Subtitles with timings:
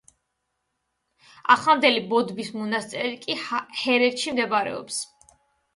[1.55, 3.39] ახლანდელი ბოდბის მონასტერი კი
[3.85, 5.01] ჰერეთში მდებარეობს.